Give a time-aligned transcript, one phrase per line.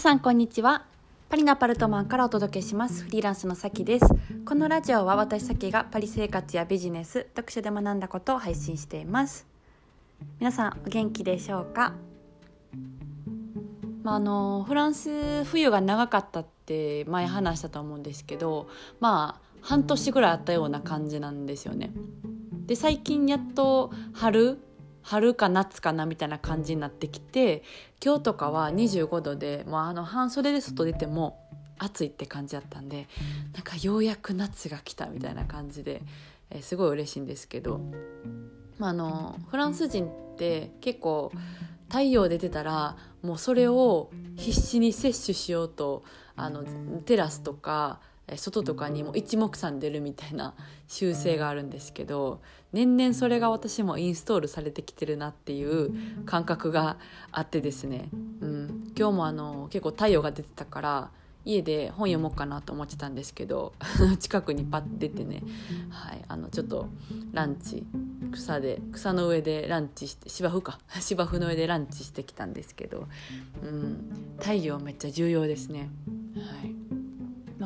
[0.00, 0.86] 皆さんこんにちは。
[1.28, 3.04] パリのアパルトマンからお届けします。
[3.04, 4.06] フリーランスのさきです。
[4.46, 9.46] このラジオは私さきがパリ生活やビジネス読書で学んだことを配信しています。
[10.38, 11.92] 皆さんお元気でしょうか？
[14.02, 18.70] まあ、あのフランス冬が長かったって前話したと思うんですけど
[19.00, 21.90] まあ半年ぐらいあったような感じなんですよね。
[22.64, 24.60] で最近やっと春
[25.02, 27.62] 春か夏かなみたいな感じになってきて
[28.04, 31.46] 今日とかは25度でもうあの半袖で外出ても
[31.78, 33.08] 暑いって感じだったんで
[33.54, 36.02] なんかようやく夏が来たみたいな感じで、
[36.50, 37.80] えー、すごい嬉しいんですけど、
[38.78, 41.32] まあ、あのフランス人って結構
[41.88, 46.04] 太陽出てたらもうそれを必死に摂取しようと
[46.36, 46.64] あの
[47.04, 48.00] テラスとか
[48.36, 50.54] 外とかにも一目散出るみたいな
[50.88, 52.40] 習性があるんですけど
[52.72, 55.92] 年々それが私もインストールされてきてるなっていう
[56.24, 56.96] 感覚が
[57.32, 58.08] あってですね、
[58.40, 61.10] うん、今日もあの結構太陽が出てたから
[61.44, 63.72] 家で本読もうかなと思ってたんですけど
[64.20, 65.42] 近くにパッて出てね、
[65.88, 66.88] はい、あのちょっと
[67.32, 67.84] ランチ
[68.32, 70.78] 草で草の上でランチして芝生か。
[71.00, 73.08] 芝生の上でランチしてきたんですけど、
[73.62, 75.90] うん、太陽めっちゃ重要ですね。
[76.36, 76.70] はい。
[76.70, 76.79] まあ、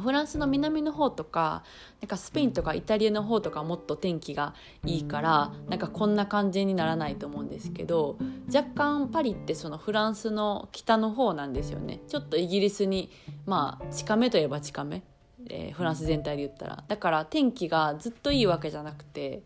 [0.00, 1.64] フランスの南の方とか
[2.00, 4.54] なんかスペインとかイタリアの方とかもっと天気が
[4.86, 8.16] いいからなんかこんな感じにならないと思うんですけど
[8.52, 12.00] 若干パリってそのフランスの北の方なんですよね。
[12.08, 13.10] ちょっとイギリスに
[13.46, 15.02] まあ近めといえば近め、
[15.48, 16.84] えー、フランス全体で言ったら。
[16.86, 19.42] だから天気がずっといいわけじゃなくて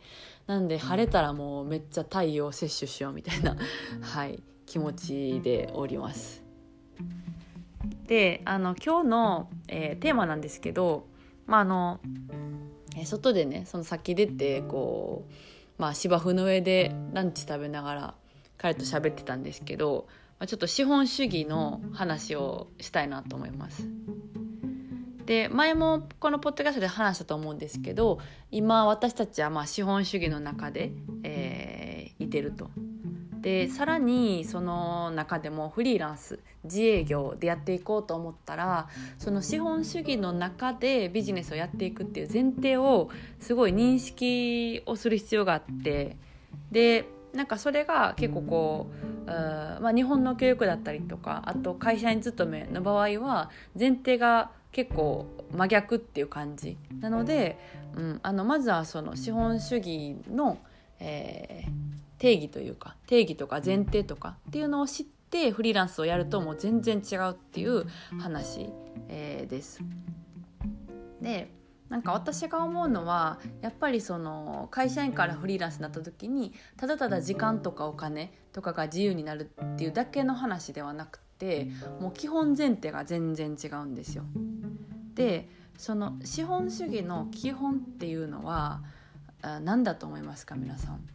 [0.46, 3.56] なんで晴れたらもうめっちゃ太陽摂取しようみたいな、
[4.00, 6.44] はい、気持ちでおります。
[8.06, 11.06] であの今日の、えー、テーマなんですけど、
[11.46, 12.00] まああの
[12.96, 15.32] え、外でねその先出てこう、
[15.78, 18.14] まあ、芝生の上でランチ食べながら
[18.56, 20.06] 彼と喋ってたんですけど、
[20.38, 23.86] まあ、ちょっと資本主義の話をしたいなと思います。
[25.26, 28.20] で前もこのポッドキャストで話したと思うんですけど
[28.52, 30.92] 今私たちはまあ資本主義の中で、
[31.24, 32.70] えー、いてると。
[33.46, 43.08] でさらにその中でもフリーランス自営業でやっていこうと思ったらその資本主義の中でビジネスをやっていくっていう前提を
[43.38, 46.16] すごい認識をする必要があって
[46.72, 48.86] でなんかそれが結構こ
[49.28, 56.76] う、まあ、日本の教育だったりとかあと会社に勤めの場合は前提が結構真逆っていう感じ。
[56.98, 57.60] なので、
[57.94, 60.58] うん、あのまずはその資本主義の、
[60.98, 67.86] えー、定義というか定義とか前提とかっていうのを知ってフリーランスをやるともう全然違うっていう
[68.20, 68.70] 話、
[69.08, 69.80] えー、です。
[71.20, 71.50] で
[71.88, 81.68] なんか私が思うのはやっぱりその会社員からフリーランスになった時にただただ時間とかお金とかが自由になるっていうだけの話ではなくて
[82.00, 84.24] もう基本前提が全然違うんですよ。
[85.14, 85.48] で
[85.78, 88.82] その資本主義の基本っていうのは
[89.62, 91.06] 何だと思いますか皆さん？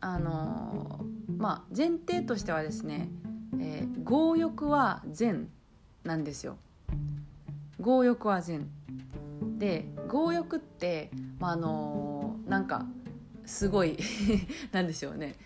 [0.00, 1.04] あの
[1.36, 3.08] まあ前提としてはですね、
[3.60, 5.48] えー、強欲は善
[6.04, 6.56] なんですよ。
[7.82, 8.68] 強欲は善。
[9.58, 12.86] で強欲って、まあ、あのなんか
[13.44, 13.98] すごい
[14.72, 15.36] なんでしょうね。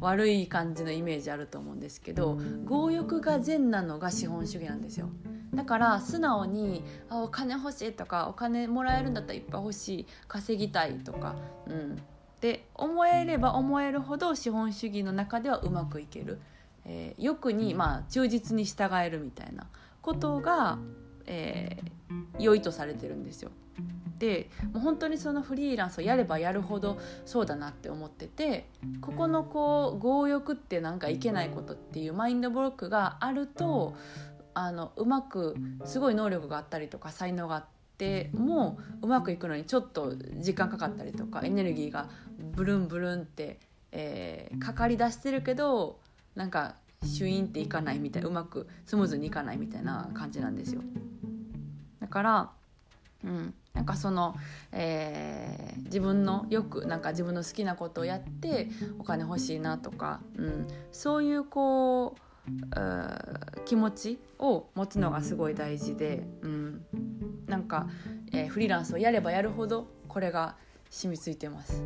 [0.00, 2.38] 悪い感じのイメージあると思うんですけど
[2.68, 5.08] 強欲が善なのが資本主義なんですよ。
[5.54, 10.06] だから素直にあお金欲しいとかお金もらえるんだったらいっぱい欲しい。
[10.26, 11.36] 稼ぎたいとか、
[11.66, 11.96] うん、
[12.44, 16.42] って思えれば思えるほど資本主義の中ではうまくいける、
[16.84, 19.66] えー、欲にまあ忠実に従えるみたいな
[20.02, 20.78] ことが、
[21.24, 23.50] えー、良いとされてるんですよ。
[24.18, 28.68] でもう本当にそのフリーランスをやればやるほどそうだなって思ってて
[29.00, 33.96] ここのこう強欲ってなんかいけないことっていうマインドブロックがあると
[34.52, 37.64] あのうまくすごい能力があったりとか才能があっ
[37.98, 43.58] てもうまくいくのにちょっと時間かかったりとかエネルギーがブルンブルンって、
[43.92, 45.98] えー、かかりだしてるけど
[46.34, 50.80] なんかシュインっていかないみたいうまくスムーズにいかないみたいな感じなんですよ。
[52.00, 52.50] だから
[53.24, 54.36] うん、なんかその、
[54.70, 62.20] えー、自分のよくなんか自分の好きなことをやってお金欲しいなとか、うん、そういうこう
[63.64, 66.84] 気持ちを持つのがすごい大事で、うん、
[67.46, 67.88] なんか、
[68.32, 70.56] えー、フリーランスをやればやるほどこれが
[70.90, 71.82] 染みついてます。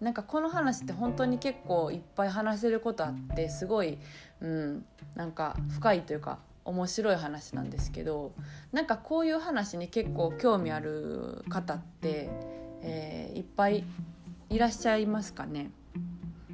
[0.00, 3.98] なんかこの話って本当に結構いっぱい話せることあってすごい、
[4.40, 8.32] うん、なんか深いというか面白い話なんですけど
[8.72, 12.28] なんかこういう話に結構興味ある方って、
[12.82, 13.84] えー、いっぱい
[14.50, 15.70] いらっしゃいますかね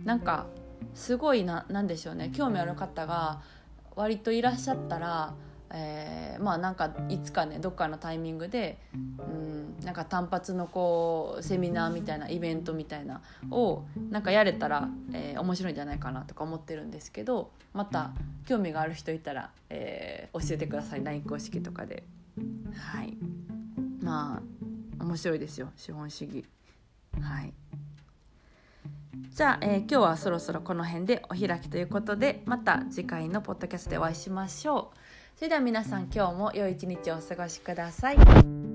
[0.05, 0.47] なんか
[0.95, 3.43] すごいななんでしょうね興味ある方が
[3.97, 5.35] 割といらっしゃったら、
[5.73, 13.21] えーまあなんかいつかねどっかのタイミングで、うん、なんか単発のこうセミナーみたいなイベントみたいな
[13.51, 18.13] をなんかやれたら、えー面白いんじゃないかなとか思ってるんですけどまた
[18.47, 21.05] 興味がある人いたら、えー教えてください。
[21.05, 22.05] LINE 公式とかで。
[22.75, 23.17] はい。
[24.01, 24.43] ま
[25.01, 25.71] あ面白いですよ。
[25.77, 26.45] 資本主義。
[27.21, 27.53] はい。
[29.31, 35.02] じゃあ、えー今日はそろそろこの辺でお開きということでまた次回のポッドキャストでお会いしましょう。
[35.43, 38.72] それでは皆さん今日も良い一日をお過ごしください。